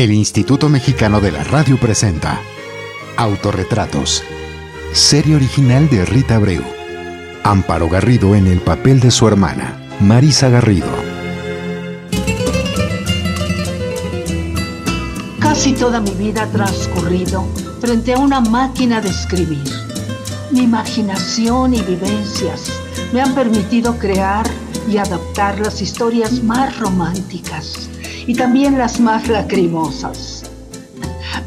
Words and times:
El 0.00 0.12
Instituto 0.12 0.70
Mexicano 0.70 1.20
de 1.20 1.30
la 1.30 1.44
Radio 1.44 1.78
presenta 1.78 2.40
Autorretratos. 3.18 4.22
Serie 4.94 5.36
original 5.36 5.90
de 5.90 6.06
Rita 6.06 6.36
Abreu. 6.36 6.62
Amparo 7.44 7.86
Garrido 7.90 8.34
en 8.34 8.46
el 8.46 8.60
papel 8.60 8.98
de 9.00 9.10
su 9.10 9.28
hermana, 9.28 9.78
Marisa 10.00 10.48
Garrido. 10.48 10.88
Casi 15.38 15.74
toda 15.74 16.00
mi 16.00 16.12
vida 16.12 16.44
ha 16.44 16.46
transcurrido 16.46 17.46
frente 17.82 18.14
a 18.14 18.18
una 18.20 18.40
máquina 18.40 19.02
de 19.02 19.10
escribir. 19.10 19.70
Mi 20.50 20.60
imaginación 20.60 21.74
y 21.74 21.82
vivencias 21.82 22.72
me 23.12 23.20
han 23.20 23.34
permitido 23.34 23.98
crear 23.98 24.46
y 24.88 24.96
adaptar 24.96 25.60
las 25.60 25.82
historias 25.82 26.42
más 26.42 26.78
románticas 26.78 27.89
y 28.30 28.34
también 28.34 28.78
las 28.78 29.00
más 29.00 29.26
lacrimosas. 29.26 30.48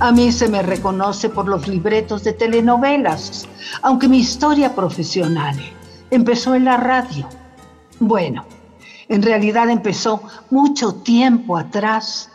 A 0.01 0.11
mí 0.11 0.33
se 0.33 0.49
me 0.49 0.61
reconoce 0.61 1.29
por 1.29 1.47
los 1.47 1.65
libretos 1.65 2.25
de 2.25 2.33
telenovelas, 2.33 3.47
aunque 3.81 4.09
mi 4.09 4.17
historia 4.17 4.75
profesional 4.75 5.55
empezó 6.11 6.55
en 6.55 6.65
la 6.65 6.75
radio. 6.75 7.29
Bueno, 8.01 8.43
en 9.07 9.21
realidad 9.21 9.69
empezó 9.69 10.23
mucho 10.49 10.95
tiempo 10.95 11.55
atrás, 11.55 12.29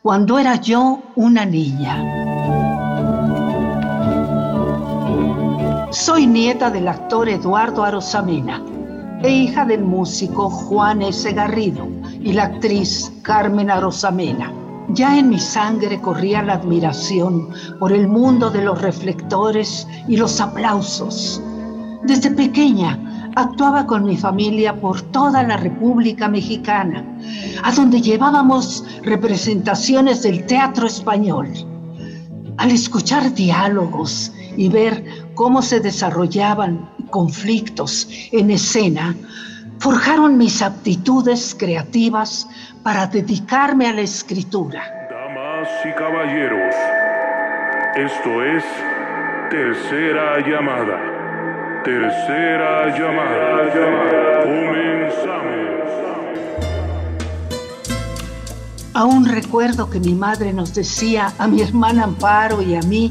cuando 0.00 0.38
era 0.38 0.54
yo 0.54 1.02
una 1.16 1.44
niña. 1.44 1.96
Soy 5.90 6.28
nieta 6.28 6.70
del 6.70 6.86
actor 6.86 7.28
Eduardo 7.28 7.82
Arosamena 7.82 8.62
e 9.24 9.28
hija 9.28 9.64
del 9.64 9.82
músico 9.82 10.48
Juan 10.48 11.02
S. 11.02 11.32
Garrido 11.32 11.97
y 12.20 12.32
la 12.32 12.44
actriz 12.44 13.12
Carmen 13.22 13.70
Arosamena. 13.70 14.52
Ya 14.90 15.18
en 15.18 15.28
mi 15.28 15.38
sangre 15.38 16.00
corría 16.00 16.42
la 16.42 16.54
admiración 16.54 17.48
por 17.78 17.92
el 17.92 18.08
mundo 18.08 18.50
de 18.50 18.62
los 18.62 18.80
reflectores 18.80 19.86
y 20.08 20.16
los 20.16 20.40
aplausos. 20.40 21.42
Desde 22.04 22.30
pequeña 22.30 22.98
actuaba 23.36 23.86
con 23.86 24.04
mi 24.04 24.16
familia 24.16 24.80
por 24.80 25.00
toda 25.02 25.42
la 25.42 25.58
República 25.58 26.28
Mexicana, 26.28 27.04
a 27.62 27.72
donde 27.72 28.00
llevábamos 28.00 28.84
representaciones 29.02 30.22
del 30.22 30.46
teatro 30.46 30.86
español. 30.86 31.48
Al 32.56 32.70
escuchar 32.70 33.34
diálogos 33.34 34.32
y 34.56 34.68
ver 34.68 35.04
cómo 35.34 35.62
se 35.62 35.80
desarrollaban 35.80 36.90
conflictos 37.10 38.08
en 38.32 38.50
escena, 38.50 39.14
forjaron 39.78 40.36
mis 40.36 40.62
aptitudes 40.62 41.54
creativas 41.58 42.48
para 42.82 43.06
dedicarme 43.06 43.86
a 43.86 43.92
la 43.92 44.00
escritura. 44.02 45.08
Damas 45.10 45.68
y 45.84 45.92
caballeros, 45.94 46.74
esto 47.96 48.44
es 48.44 48.64
Tercera 49.50 50.40
Llamada. 50.40 51.82
Tercera 51.84 52.98
Llamada. 52.98 54.42
Comenzamos. 54.42 55.48
Aún 58.94 59.26
recuerdo 59.26 59.88
que 59.88 60.00
mi 60.00 60.14
madre 60.14 60.52
nos 60.52 60.74
decía 60.74 61.32
a 61.38 61.46
mi 61.46 61.62
hermana 61.62 62.04
Amparo 62.04 62.60
y 62.62 62.74
a 62.74 62.80
mí 62.82 63.10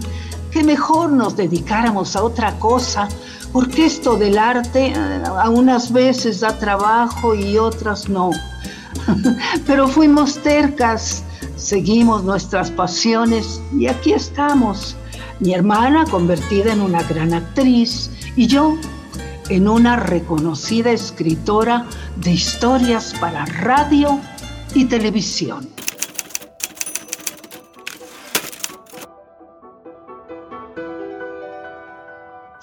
que 0.57 0.63
mejor 0.63 1.11
nos 1.11 1.37
dedicáramos 1.37 2.15
a 2.15 2.23
otra 2.23 2.57
cosa, 2.57 3.07
porque 3.53 3.85
esto 3.85 4.17
del 4.17 4.39
arte 4.39 4.87
eh, 4.87 5.23
a 5.39 5.51
unas 5.51 5.93
veces 5.93 6.39
da 6.39 6.57
trabajo 6.57 7.35
y 7.35 7.59
otras 7.59 8.09
no. 8.09 8.31
Pero 9.67 9.87
fuimos 9.87 10.39
tercas, 10.39 11.23
seguimos 11.57 12.23
nuestras 12.23 12.71
pasiones 12.71 13.61
y 13.77 13.85
aquí 13.85 14.13
estamos. 14.13 14.95
Mi 15.39 15.53
hermana 15.53 16.05
convertida 16.05 16.73
en 16.73 16.81
una 16.81 17.03
gran 17.03 17.35
actriz 17.35 18.09
y 18.35 18.47
yo 18.47 18.75
en 19.49 19.67
una 19.67 19.95
reconocida 19.97 20.89
escritora 20.89 21.85
de 22.15 22.31
historias 22.31 23.13
para 23.19 23.45
radio 23.45 24.19
y 24.73 24.85
televisión. 24.85 25.76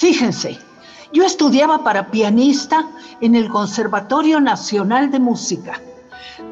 Fíjense, 0.05 0.59
yo 1.15 1.25
estudiaba 1.25 1.83
para 1.83 2.11
pianista 2.11 2.87
en 3.23 3.35
el 3.35 3.49
Conservatorio 3.49 4.39
Nacional 4.39 5.11
de 5.11 5.19
Música. 5.19 5.81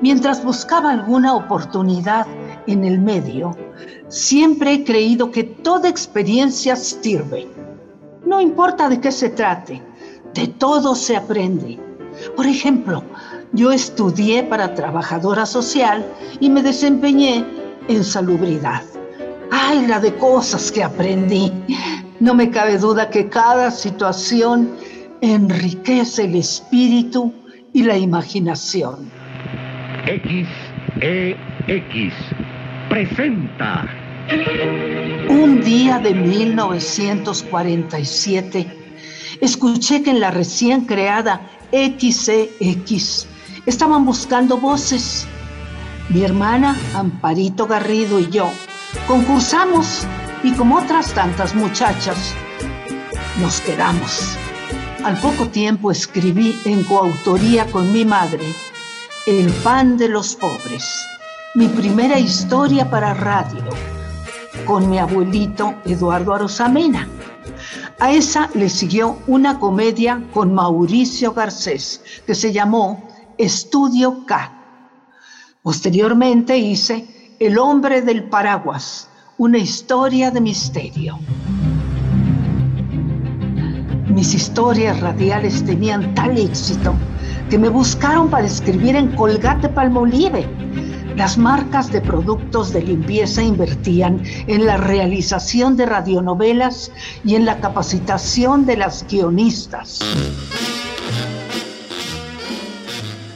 Mientras 0.00 0.42
buscaba 0.42 0.90
alguna 0.90 1.34
oportunidad 1.34 2.26
en 2.66 2.82
el 2.82 2.98
medio, 2.98 3.54
siempre 4.08 4.72
he 4.72 4.84
creído 4.84 5.30
que 5.30 5.44
toda 5.44 5.90
experiencia 5.90 6.76
sirve. 6.76 7.46
No 8.24 8.40
importa 8.40 8.88
de 8.88 8.98
qué 9.02 9.12
se 9.12 9.28
trate, 9.28 9.82
de 10.32 10.48
todo 10.48 10.94
se 10.94 11.14
aprende. 11.14 11.78
Por 12.34 12.46
ejemplo, 12.46 13.04
yo 13.52 13.70
estudié 13.70 14.44
para 14.44 14.72
trabajadora 14.72 15.44
social 15.44 16.06
y 16.40 16.48
me 16.48 16.62
desempeñé 16.62 17.44
en 17.86 18.02
salubridad. 18.02 18.82
¡Ay, 19.50 19.86
la 19.86 20.00
de 20.00 20.16
cosas 20.16 20.72
que 20.72 20.82
aprendí! 20.82 21.52
No 22.22 22.32
me 22.34 22.50
cabe 22.50 22.78
duda 22.78 23.10
que 23.10 23.28
cada 23.28 23.70
situación 23.72 24.70
enriquece 25.20 26.26
el 26.26 26.36
espíritu 26.36 27.34
y 27.72 27.82
la 27.82 27.98
imaginación. 27.98 29.10
XEX 30.04 32.14
presenta. 32.88 33.88
Un 35.30 35.62
día 35.62 35.98
de 35.98 36.14
1947, 36.14 38.68
escuché 39.40 40.04
que 40.04 40.10
en 40.10 40.20
la 40.20 40.30
recién 40.30 40.82
creada 40.82 41.40
XEX 41.72 43.26
estaban 43.66 44.04
buscando 44.04 44.58
voces. 44.58 45.26
Mi 46.08 46.22
hermana 46.22 46.76
Amparito 46.94 47.66
Garrido 47.66 48.20
y 48.20 48.30
yo 48.30 48.48
concursamos 49.08 50.06
y 50.42 50.52
como 50.52 50.78
otras 50.78 51.12
tantas 51.14 51.54
muchachas, 51.54 52.34
nos 53.40 53.60
quedamos. 53.60 54.36
Al 55.04 55.18
poco 55.18 55.48
tiempo 55.48 55.90
escribí 55.90 56.58
en 56.64 56.84
coautoría 56.84 57.66
con 57.66 57.92
mi 57.92 58.04
madre 58.04 58.44
El 59.26 59.52
pan 59.64 59.96
de 59.96 60.08
los 60.08 60.34
pobres, 60.36 61.06
mi 61.54 61.68
primera 61.68 62.18
historia 62.18 62.88
para 62.90 63.14
radio, 63.14 63.64
con 64.64 64.88
mi 64.90 64.98
abuelito 64.98 65.74
Eduardo 65.84 66.34
Arosamena. 66.34 67.08
A 68.00 68.12
esa 68.12 68.50
le 68.54 68.68
siguió 68.68 69.18
una 69.28 69.58
comedia 69.60 70.22
con 70.34 70.52
Mauricio 70.54 71.32
Garcés 71.32 72.02
que 72.26 72.34
se 72.34 72.52
llamó 72.52 73.08
Estudio 73.38 74.26
K. 74.26 74.52
Posteriormente 75.62 76.56
hice 76.58 77.36
El 77.38 77.58
hombre 77.58 78.02
del 78.02 78.24
paraguas, 78.24 79.08
una 79.38 79.58
historia 79.58 80.30
de 80.30 80.40
misterio. 80.40 81.18
Mis 84.08 84.34
historias 84.34 85.00
radiales 85.00 85.64
tenían 85.64 86.14
tal 86.14 86.36
éxito 86.36 86.94
que 87.48 87.58
me 87.58 87.70
buscaron 87.70 88.28
para 88.28 88.46
escribir 88.46 88.94
en 88.94 89.16
Colgate 89.16 89.70
Palmolive. 89.70 90.46
Las 91.16 91.38
marcas 91.38 91.90
de 91.90 92.00
productos 92.00 92.72
de 92.72 92.82
limpieza 92.82 93.42
invertían 93.42 94.22
en 94.46 94.66
la 94.66 94.76
realización 94.76 95.76
de 95.76 95.86
radionovelas 95.86 96.92
y 97.24 97.34
en 97.34 97.46
la 97.46 97.58
capacitación 97.58 98.66
de 98.66 98.76
las 98.76 99.06
guionistas. 99.08 100.00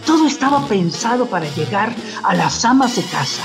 Todo 0.05 0.27
estaba 0.27 0.67
pensado 0.69 1.27
para 1.27 1.47
llegar 1.55 1.95
a 2.23 2.35
las 2.35 2.65
amas 2.65 2.97
de 2.97 3.03
casa 3.03 3.45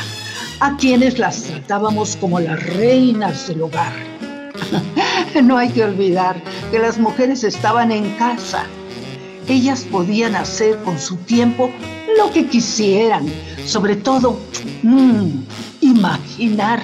a 0.62 0.78
quienes 0.78 1.18
las 1.18 1.42
tratábamos 1.42 2.16
como 2.18 2.40
las 2.40 2.64
reinas 2.76 3.48
del 3.48 3.64
hogar. 3.64 3.94
no 5.44 5.58
hay 5.58 5.70
que 5.70 5.84
olvidar 5.84 6.40
que 6.70 6.78
las 6.78 7.00
mujeres 7.00 7.44
estaban 7.44 7.92
en 7.92 8.12
casa. 8.12 8.66
Ellas 9.48 9.86
podían 9.92 10.36
hacer 10.36 10.78
con 10.84 11.00
su 11.00 11.18
tiempo 11.18 11.72
lo 12.16 12.32
que 12.32 12.46
quisieran, 12.46 13.26
sobre 13.66 13.96
todo 13.96 14.40
mmm, 14.84 15.42
imaginar. 15.82 16.80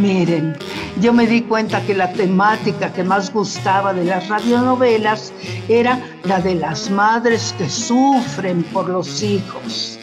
Miren, 0.00 0.56
yo 1.00 1.12
me 1.12 1.26
di 1.26 1.42
cuenta 1.42 1.84
que 1.84 1.94
la 1.94 2.12
temática 2.12 2.92
que 2.92 3.02
más 3.02 3.32
gustaba 3.32 3.92
de 3.92 4.04
las 4.04 4.28
radionovelas 4.28 5.32
era 5.68 5.98
la 6.22 6.40
de 6.40 6.54
las 6.54 6.88
madres 6.90 7.52
que 7.58 7.68
sufren 7.68 8.62
por 8.72 8.88
los 8.88 9.20
hijos 9.24 9.98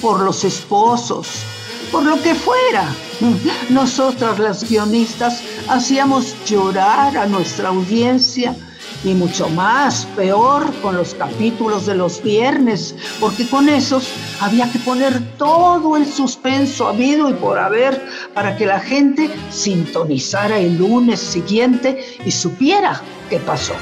por 0.00 0.20
los 0.20 0.44
esposos, 0.44 1.28
por 1.90 2.04
lo 2.04 2.20
que 2.22 2.34
fuera. 2.34 2.94
Nosotras 3.68 4.38
las 4.38 4.68
guionistas 4.68 5.42
hacíamos 5.68 6.34
llorar 6.46 7.16
a 7.16 7.26
nuestra 7.26 7.68
audiencia 7.68 8.54
y 9.04 9.14
mucho 9.14 9.48
más 9.48 10.06
peor 10.16 10.72
con 10.82 10.96
los 10.96 11.14
capítulos 11.14 11.86
de 11.86 11.94
los 11.94 12.22
viernes, 12.22 12.94
porque 13.18 13.48
con 13.48 13.68
esos 13.68 14.08
había 14.40 14.70
que 14.70 14.78
poner 14.78 15.20
todo 15.36 15.96
el 15.96 16.06
suspenso 16.06 16.86
habido 16.86 17.30
y 17.30 17.34
por 17.34 17.58
haber 17.58 18.02
para 18.34 18.56
que 18.56 18.66
la 18.66 18.80
gente 18.80 19.30
sintonizara 19.50 20.58
el 20.58 20.76
lunes 20.76 21.20
siguiente 21.20 22.04
y 22.24 22.30
supiera 22.30 23.00
qué 23.28 23.38
pasó. 23.38 23.74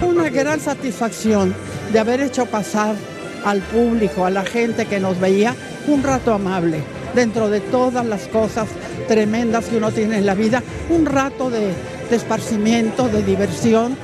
Una 0.00 0.30
gran 0.30 0.60
satisfacción 0.60 1.54
de 1.92 1.98
haber 1.98 2.20
hecho 2.20 2.46
pasar 2.46 2.96
al 3.44 3.60
público, 3.60 4.24
a 4.26 4.30
la 4.30 4.44
gente 4.44 4.86
que 4.86 5.00
nos 5.00 5.18
veía, 5.18 5.54
un 5.86 6.02
rato 6.02 6.32
amable, 6.32 6.82
dentro 7.14 7.50
de 7.50 7.60
todas 7.60 8.06
las 8.06 8.28
cosas 8.28 8.68
tremendas 9.08 9.66
que 9.66 9.76
uno 9.76 9.90
tiene 9.90 10.18
en 10.18 10.26
la 10.26 10.34
vida, 10.34 10.62
un 10.90 11.06
rato 11.06 11.50
de, 11.50 11.72
esparcimiento, 12.10 13.08
de 13.08 13.22
diversión, 13.22 13.96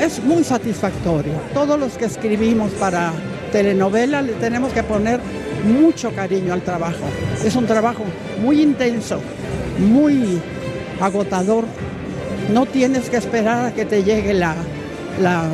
es 0.00 0.22
muy 0.22 0.44
satisfactorio. 0.44 1.32
Todos 1.52 1.78
los 1.78 1.94
que 1.94 2.04
escribimos 2.04 2.70
para 2.72 3.12
telenovela 3.50 4.22
le 4.22 4.34
tenemos 4.34 4.72
que 4.72 4.84
poner 4.84 5.18
mucho 5.64 6.12
cariño 6.12 6.52
al 6.52 6.62
trabajo. 6.62 7.04
Es 7.44 7.56
un 7.56 7.66
trabajo 7.66 8.04
muy 8.40 8.62
intenso, 8.62 9.20
muy 9.78 10.40
agotador. 11.00 11.64
No 12.52 12.66
tienes 12.66 13.10
que 13.10 13.16
esperar 13.16 13.66
a 13.66 13.74
que 13.74 13.84
te 13.84 14.04
llegue 14.04 14.34
la, 14.34 14.54
la 15.20 15.48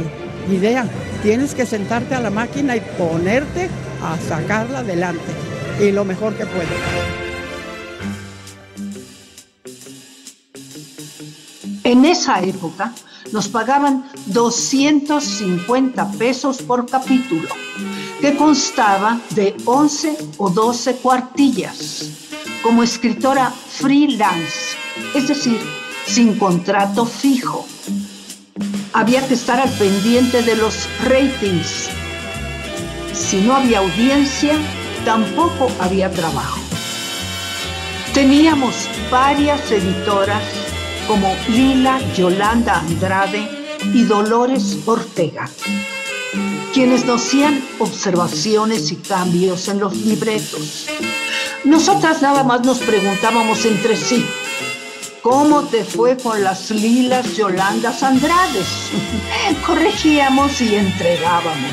idea. 0.53 0.85
Tienes 1.25 1.55
que 1.55 1.65
sentarte 1.65 2.15
a 2.15 2.21
la 2.21 2.29
máquina 2.29 2.77
y 2.77 2.81
ponerte 2.99 3.71
a 4.03 4.19
sacarla 4.29 4.81
adelante. 4.81 5.33
Y 5.81 5.91
lo 5.91 6.05
mejor 6.05 6.35
que 6.35 6.45
puedes. 6.45 6.69
En 11.83 12.05
esa 12.05 12.43
época 12.43 12.93
nos 13.33 13.49
pagaban 13.49 14.05
250 14.27 16.13
pesos 16.13 16.59
por 16.59 16.85
capítulo, 16.85 17.49
que 18.21 18.37
constaba 18.37 19.19
de 19.31 19.57
11 19.65 20.19
o 20.37 20.51
12 20.51 20.97
cuartillas, 20.97 22.11
como 22.63 22.83
escritora 22.83 23.51
freelance, 23.51 24.77
es 25.15 25.29
decir, 25.29 25.59
sin 26.07 26.39
contrato 26.39 27.07
fijo. 27.07 27.65
Había 28.97 29.27
que 29.27 29.35
estar 29.35 29.59
al 29.59 29.71
pendiente 29.71 30.43
de 30.43 30.55
los 30.55 30.89
ratings. 31.03 31.89
Si 33.13 33.41
no 33.41 33.57
había 33.57 33.81
audiencia, 33.81 34.55
tampoco 35.05 35.69
había 35.81 36.13
trabajo. 36.13 36.61
Teníamos 38.15 38.89
varias 39.11 39.69
editoras 39.73 40.45
como 41.09 41.35
Lila 41.49 41.99
Yolanda 42.15 42.79
Andrade 42.79 43.49
y 43.93 44.05
Dolores 44.05 44.79
Ortega, 44.87 45.51
quienes 46.73 47.05
nos 47.05 47.27
hacían 47.27 47.65
observaciones 47.81 48.93
y 48.93 48.97
cambios 48.97 49.67
en 49.67 49.81
los 49.81 49.97
libretos. 49.97 50.87
Nosotras 51.65 52.23
nada 52.23 52.45
más 52.45 52.65
nos 52.65 52.79
preguntábamos 52.79 53.65
entre 53.65 53.97
sí, 53.97 54.25
¿cómo 55.25 55.63
te 55.63 55.83
fue 55.85 56.19
con 56.19 56.45
las 56.45 56.71
Lilas 56.71 57.35
Yolandas 57.35 58.03
Andrades? 58.03 58.91
Corregíamos 59.67 60.61
y 60.61 60.77
entregábamos. 60.77 61.73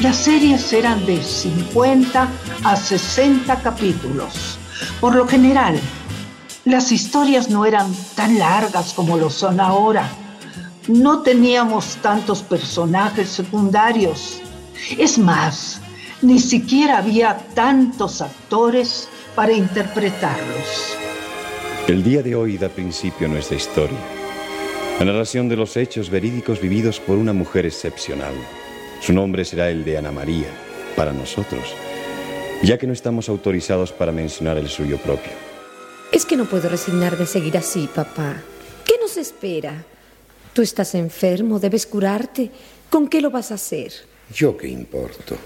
Las 0.00 0.16
series 0.16 0.72
eran 0.72 1.06
de 1.06 1.22
50 1.22 2.28
a 2.64 2.76
60 2.76 3.62
capítulos. 3.62 4.58
Por 5.00 5.14
lo 5.14 5.28
general, 5.28 5.78
las 6.64 6.90
historias 6.90 7.48
no 7.48 7.64
eran 7.64 7.94
tan 8.16 8.36
largas 8.36 8.92
como 8.94 9.16
lo 9.16 9.30
son 9.30 9.60
ahora. 9.60 10.10
No 10.88 11.22
teníamos 11.22 11.96
tantos 12.02 12.42
personajes 12.42 13.28
secundarios. 13.30 14.40
Es 14.98 15.18
más, 15.18 15.80
ni 16.20 16.40
siquiera 16.40 16.98
había 16.98 17.38
tantos 17.54 18.20
actores 18.20 19.08
para 19.36 19.52
interpretarlos. 19.52 21.05
El 21.88 22.02
día 22.02 22.20
de 22.20 22.34
hoy 22.34 22.58
da 22.58 22.68
principio 22.68 23.28
a 23.28 23.30
nuestra 23.30 23.56
historia. 23.56 23.96
La 24.98 25.04
narración 25.04 25.48
de 25.48 25.54
los 25.54 25.76
hechos 25.76 26.10
verídicos 26.10 26.60
vividos 26.60 26.98
por 26.98 27.16
una 27.16 27.32
mujer 27.32 27.64
excepcional. 27.64 28.34
Su 29.00 29.12
nombre 29.12 29.44
será 29.44 29.70
el 29.70 29.84
de 29.84 29.96
Ana 29.96 30.10
María, 30.10 30.48
para 30.96 31.12
nosotros, 31.12 31.62
ya 32.64 32.76
que 32.76 32.88
no 32.88 32.92
estamos 32.92 33.28
autorizados 33.28 33.92
para 33.92 34.10
mencionar 34.10 34.58
el 34.58 34.68
suyo 34.68 34.98
propio. 34.98 35.30
Es 36.10 36.26
que 36.26 36.36
no 36.36 36.46
puedo 36.46 36.68
resignar 36.68 37.16
de 37.16 37.24
seguir 37.24 37.56
así, 37.56 37.88
papá. 37.94 38.42
¿Qué 38.84 38.94
nos 39.00 39.16
espera? 39.16 39.84
Tú 40.54 40.62
estás 40.62 40.92
enfermo, 40.96 41.60
debes 41.60 41.86
curarte. 41.86 42.50
¿Con 42.90 43.06
qué 43.06 43.20
lo 43.20 43.30
vas 43.30 43.52
a 43.52 43.54
hacer? 43.54 43.92
¿Yo 44.34 44.56
qué 44.56 44.66
importo? 44.66 45.36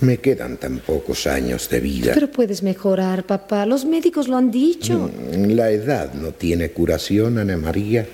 Me 0.00 0.18
quedan 0.18 0.58
tan 0.58 0.78
pocos 0.78 1.26
años 1.26 1.68
de 1.68 1.80
vida. 1.80 2.12
Pero 2.14 2.30
puedes 2.30 2.62
mejorar, 2.62 3.24
papá. 3.24 3.66
Los 3.66 3.84
médicos 3.84 4.28
lo 4.28 4.36
han 4.36 4.50
dicho. 4.50 5.10
Mm, 5.32 5.50
la 5.50 5.70
edad 5.70 6.14
no 6.14 6.32
tiene 6.32 6.70
curación, 6.70 7.38
Ana 7.38 7.56
María. 7.56 8.06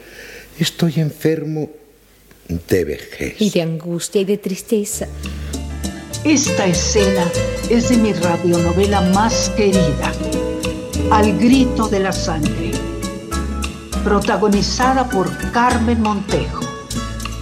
Estoy 0.58 0.94
enfermo 0.96 1.68
de 2.48 2.84
vejez. 2.84 3.36
Y 3.38 3.50
de 3.50 3.62
angustia 3.62 4.22
y 4.22 4.24
de 4.24 4.38
tristeza. 4.38 5.08
Esta 6.24 6.66
escena 6.66 7.30
es 7.68 7.90
de 7.90 7.98
mi 7.98 8.14
radionovela 8.14 9.02
más 9.12 9.50
querida. 9.54 10.10
Al 11.10 11.38
grito 11.38 11.86
de 11.88 12.00
la 12.00 12.12
sangre, 12.12 12.70
protagonizada 14.02 15.06
por 15.06 15.30
Carmen 15.52 16.00
Montejo, 16.00 16.64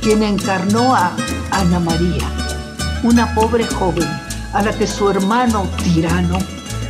quien 0.03 0.25
encarnó 0.25 0.97
a 0.97 1.17
Ana 1.53 1.79
María, 1.79 2.29
una 3.05 3.33
pobre 3.37 3.65
joven 3.67 4.09
a 4.53 4.63
la 4.63 4.73
que 4.77 4.87
su 4.87 5.09
hermano 5.09 5.67
tirano 5.83 6.39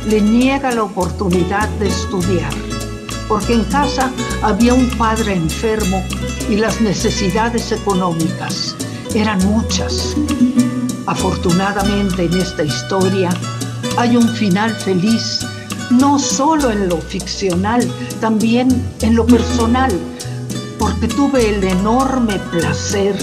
le 0.07 0.21
niega 0.21 0.71
la 0.71 0.83
oportunidad 0.83 1.69
de 1.79 1.87
estudiar, 1.87 2.53
porque 3.27 3.53
en 3.53 3.63
casa 3.65 4.11
había 4.41 4.73
un 4.73 4.89
padre 4.97 5.33
enfermo 5.33 6.03
y 6.49 6.57
las 6.57 6.81
necesidades 6.81 7.71
económicas 7.71 8.75
eran 9.15 9.39
muchas. 9.45 10.15
Afortunadamente 11.05 12.25
en 12.25 12.33
esta 12.33 12.63
historia 12.63 13.29
hay 13.97 14.17
un 14.17 14.27
final 14.29 14.75
feliz 14.75 15.39
no 15.91 16.17
solo 16.17 16.71
en 16.71 16.89
lo 16.89 16.97
ficcional, 16.97 17.89
también 18.19 18.69
en 19.01 19.15
lo 19.15 19.25
personal, 19.25 19.91
porque 20.79 21.07
tuve 21.07 21.55
el 21.55 21.63
enorme 21.63 22.39
placer 22.51 23.15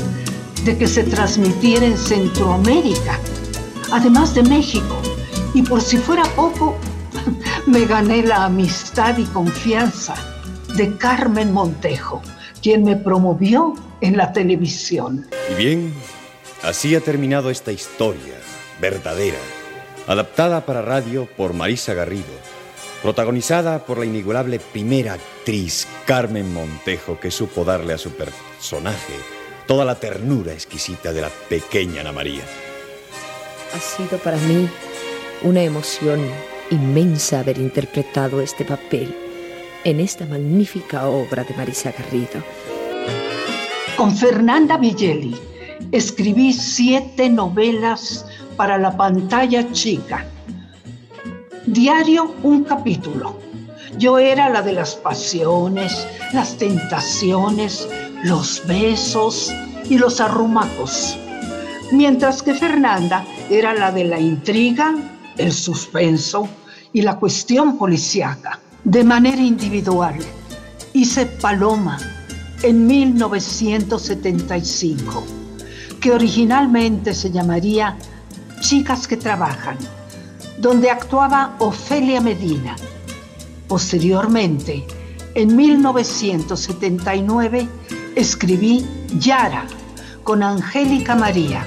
de 0.65 0.77
que 0.77 0.87
se 0.87 1.05
transmitiera 1.05 1.87
en 1.87 1.97
Centroamérica, 1.97 3.19
además 3.93 4.35
de 4.35 4.43
México. 4.43 5.01
Y 5.55 5.63
por 5.63 5.81
si 5.81 5.97
fuera 5.99 6.25
poco, 6.37 6.77
me 7.67 7.85
gané 7.87 8.23
la 8.23 8.45
amistad 8.45 9.19
y 9.19 9.25
confianza 9.25 10.15
de 10.77 10.97
Carmen 10.97 11.53
Montejo, 11.53 12.23
quien 12.63 12.85
me 12.85 12.97
promovió 12.97 13.75
en 14.01 14.17
la 14.17 14.33
televisión. 14.33 15.27
Y 15.51 15.55
bien, 15.55 15.95
así 16.63 16.95
ha 16.95 17.01
terminado 17.01 17.51
esta 17.51 17.73
historia 17.73 18.35
verdadera, 18.81 19.39
adaptada 20.07 20.65
para 20.65 20.83
radio 20.83 21.29
por 21.37 21.53
Marisa 21.53 21.95
Garrido 21.95 22.51
protagonizada 23.03 23.85
por 23.85 23.99
la 23.99 24.05
inigualable 24.05 24.61
primera 24.61 25.15
actriz 25.15 25.87
Carmen 26.05 26.53
Montejo, 26.53 27.19
que 27.19 27.31
supo 27.31 27.65
darle 27.65 27.95
a 27.95 27.99
su 27.99 28.11
personaje 28.11 29.15
toda 29.67 29.85
la 29.85 29.95
ternura 29.95 30.53
exquisita 30.53 31.13
de 31.13 31.23
la 31.23 31.31
pequeña 31.49 32.03
Ana 32.03 32.13
María. 32.13 32.43
Ha 33.75 33.79
sido 33.79 34.19
para 34.19 34.37
mí 34.39 34.69
una 35.43 35.63
emoción 35.63 36.21
inmensa 36.71 37.41
haber 37.41 37.59
interpretado 37.59 38.41
este 38.41 38.65
papel 38.65 39.15
en 39.85 40.01
esta 40.01 40.27
magnífica 40.27 41.07
obra 41.09 41.45
de 41.45 41.55
Marisa 41.55 41.93
Garrido. 41.93 42.43
Con 43.97 44.15
Fernanda 44.15 44.77
Villeli 44.77 45.35
escribí 45.93 46.53
siete 46.53 47.29
novelas 47.29 48.27
para 48.57 48.77
la 48.79 48.97
pantalla 48.97 49.71
chica 49.73 50.27
Diario 51.67 52.35
un 52.43 52.65
capítulo. 52.65 53.39
Yo 53.97 54.19
era 54.19 54.49
la 54.49 54.61
de 54.61 54.73
las 54.73 54.97
pasiones, 54.97 56.07
las 56.33 56.57
tentaciones, 56.57 57.87
los 58.25 58.67
besos 58.67 59.53
y 59.89 59.97
los 59.99 60.21
arrumacos. 60.21 61.17
Mientras 61.93 62.43
que 62.43 62.55
Fernanda 62.55 63.25
era 63.49 63.73
la 63.75 63.93
de 63.93 64.05
la 64.05 64.21
intriga, 64.21 64.95
el 65.37 65.53
suspenso 65.53 66.49
y 66.93 67.03
la 67.03 67.17
cuestión 67.17 67.79
policíaca. 67.79 68.59
De 68.85 69.05
manera 69.05 69.43
individual, 69.43 70.17
hice 70.93 71.27
Paloma 71.27 71.99
en 72.63 72.87
1975, 72.87 75.25
que 76.01 76.13
originalmente 76.13 77.15
se 77.15 77.31
llamaría 77.31 77.97
Chicas 78.61 79.09
que 79.09 79.17
Trabajan 79.17 79.79
donde 80.61 80.91
actuaba 80.91 81.57
Ofelia 81.59 82.21
Medina. 82.21 82.77
Posteriormente, 83.67 84.87
en 85.35 85.57
1979, 85.57 87.67
escribí 88.15 88.87
Yara, 89.19 89.65
con 90.23 90.43
Angélica 90.43 91.15
María, 91.15 91.65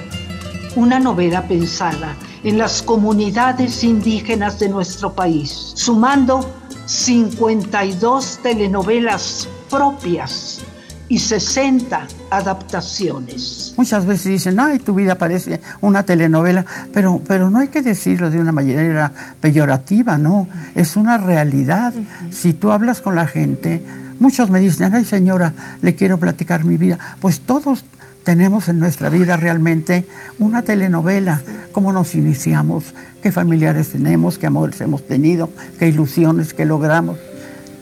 una 0.76 1.00
novela 1.00 1.48
pensada 1.48 2.16
en 2.44 2.58
las 2.58 2.82
comunidades 2.82 3.84
indígenas 3.84 4.60
de 4.60 4.70
nuestro 4.70 5.14
país, 5.14 5.74
sumando 5.76 6.50
52 6.86 8.40
telenovelas 8.44 9.48
propias 9.70 10.62
y 11.10 11.20
60 11.20 12.08
adaptaciones. 12.32 13.74
Muchas 13.78 14.06
veces 14.06 14.26
dicen, 14.26 14.60
ay, 14.60 14.80
tu 14.80 14.96
vida 14.96 15.16
parece 15.16 15.62
una 15.82 16.04
telenovela, 16.04 16.66
pero, 16.92 17.22
pero 17.28 17.50
no 17.50 17.60
hay 17.60 17.68
que 17.68 17.82
decirlo 17.82 18.30
de 18.30 18.40
una 18.40 18.52
manera 18.52 19.12
peyorativa, 19.40 20.18
no, 20.18 20.48
es 20.76 20.96
una 20.96 21.18
realidad. 21.18 21.94
Si 22.32 22.54
tú 22.54 22.72
hablas 22.72 23.02
con 23.02 23.16
la 23.16 23.28
gente, 23.28 23.84
muchos 24.20 24.50
me 24.50 24.60
dicen, 24.60 24.94
ay 24.96 25.06
señora, 25.06 25.54
le 25.82 25.96
quiero 25.96 26.18
platicar 26.18 26.64
mi 26.64 26.78
vida, 26.78 26.98
pues 27.20 27.42
todos 27.42 27.86
tenemos 28.24 28.70
en 28.70 28.80
nuestra 28.80 29.10
vida 29.10 29.38
realmente 29.38 30.06
una 30.40 30.62
telenovela, 30.62 31.42
cómo 31.72 31.92
nos 31.92 32.16
iniciamos, 32.16 32.94
qué 33.22 33.32
familiares 33.32 33.90
tenemos, 33.90 34.38
qué 34.38 34.48
amores 34.48 34.80
hemos 34.82 35.06
tenido, 35.06 35.50
qué 35.78 35.88
ilusiones 35.88 36.54
que 36.54 36.66
logramos. 36.66 37.18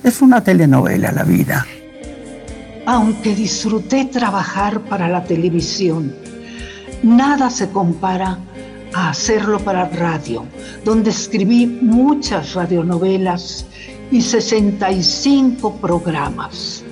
Es 0.03 0.21
una 0.21 0.43
telenovela 0.43 1.11
la 1.11 1.23
vida. 1.23 1.65
Aunque 2.85 3.35
disfruté 3.35 4.05
trabajar 4.05 4.81
para 4.81 5.07
la 5.07 5.23
televisión, 5.23 6.15
nada 7.03 7.49
se 7.49 7.69
compara 7.69 8.39
a 8.93 9.09
hacerlo 9.09 9.59
para 9.59 9.87
radio, 9.89 10.45
donde 10.83 11.11
escribí 11.11 11.67
muchas 11.67 12.53
radionovelas 12.55 13.65
y 14.11 14.21
65 14.21 15.75
programas. 15.77 16.83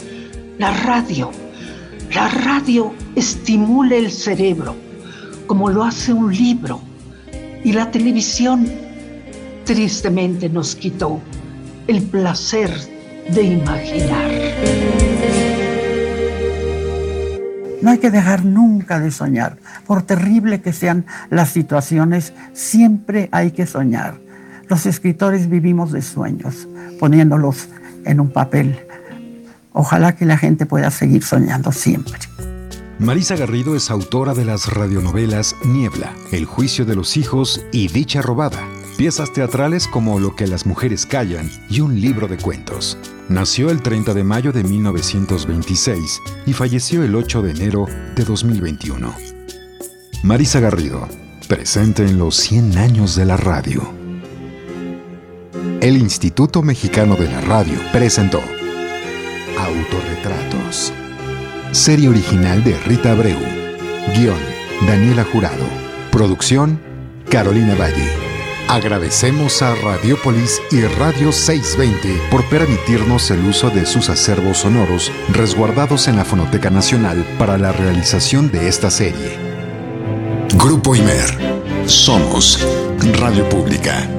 La 0.59 0.71
radio 0.71 1.31
la 2.13 2.27
radio 2.27 2.91
estimula 3.19 3.95
el 3.95 4.11
cerebro, 4.11 4.75
como 5.45 5.69
lo 5.69 5.83
hace 5.83 6.13
un 6.13 6.33
libro, 6.33 6.81
y 7.63 7.73
la 7.73 7.91
televisión 7.91 8.67
tristemente 9.65 10.49
nos 10.49 10.75
quitó 10.75 11.21
el 11.87 12.01
placer 12.03 12.71
de 13.33 13.43
imaginar. 13.43 14.31
No 17.81 17.91
hay 17.91 17.97
que 17.97 18.11
dejar 18.11 18.43
nunca 18.43 18.99
de 18.99 19.11
soñar. 19.11 19.57
Por 19.85 20.03
terrible 20.03 20.61
que 20.61 20.73
sean 20.73 21.05
las 21.29 21.49
situaciones, 21.49 22.33
siempre 22.53 23.29
hay 23.31 23.51
que 23.51 23.65
soñar. 23.65 24.19
Los 24.67 24.85
escritores 24.85 25.49
vivimos 25.49 25.91
de 25.91 26.01
sueños, 26.01 26.67
poniéndolos 26.99 27.69
en 28.05 28.19
un 28.19 28.31
papel 28.31 28.79
Ojalá 29.73 30.15
que 30.15 30.25
la 30.25 30.37
gente 30.37 30.65
pueda 30.65 30.91
seguir 30.91 31.23
soñando 31.23 31.71
siempre. 31.71 32.19
Marisa 32.99 33.37
Garrido 33.37 33.77
es 33.77 33.89
autora 33.91 34.33
de 34.33 34.43
las 34.43 34.67
radionovelas 34.67 35.55
Niebla, 35.63 36.13
El 36.33 36.43
juicio 36.43 36.83
de 36.83 36.95
los 36.95 37.15
hijos 37.15 37.63
y 37.71 37.87
Dicha 37.87 38.21
robada, 38.21 38.67
piezas 38.97 39.31
teatrales 39.31 39.87
como 39.87 40.19
Lo 40.19 40.35
que 40.35 40.47
las 40.47 40.65
mujeres 40.65 41.05
callan 41.05 41.49
y 41.69 41.79
un 41.79 42.01
libro 42.01 42.27
de 42.27 42.35
cuentos. 42.35 42.97
Nació 43.29 43.69
el 43.69 43.81
30 43.81 44.13
de 44.13 44.23
mayo 44.25 44.51
de 44.51 44.65
1926 44.65 46.21
y 46.45 46.51
falleció 46.51 47.01
el 47.01 47.15
8 47.15 47.41
de 47.41 47.51
enero 47.51 47.85
de 48.17 48.25
2021. 48.25 49.15
Marisa 50.23 50.59
Garrido, 50.59 51.07
presente 51.47 52.03
en 52.03 52.19
los 52.19 52.35
100 52.35 52.77
años 52.77 53.15
de 53.15 53.25
la 53.25 53.37
radio. 53.37 53.93
El 55.79 55.95
Instituto 55.95 56.63
Mexicano 56.63 57.15
de 57.15 57.29
la 57.31 57.39
Radio 57.39 57.79
presentó 57.93 58.41
Autorretratos. 59.57 60.91
Serie 61.71 62.09
original 62.09 62.63
de 62.63 62.75
Rita 62.79 63.11
Abreu. 63.11 63.37
Guión, 64.15 64.39
Daniela 64.87 65.23
Jurado. 65.23 65.65
Producción, 66.11 66.81
Carolina 67.29 67.75
Valle. 67.75 68.09
Agradecemos 68.67 69.61
a 69.61 69.75
Radiopolis 69.75 70.61
y 70.71 70.81
Radio 70.81 71.31
620 71.31 72.21
por 72.31 72.43
permitirnos 72.49 73.29
el 73.29 73.45
uso 73.45 73.69
de 73.69 73.85
sus 73.85 74.09
acervos 74.09 74.59
sonoros 74.59 75.11
resguardados 75.31 76.07
en 76.07 76.15
la 76.15 76.25
Fonoteca 76.25 76.71
Nacional 76.71 77.23
para 77.37 77.57
la 77.59 77.71
realización 77.71 78.51
de 78.51 78.67
esta 78.67 78.89
serie. 78.89 79.37
Grupo 80.55 80.95
Imer. 80.95 81.37
Somos 81.85 82.65
Radio 83.19 83.47
Pública. 83.47 84.18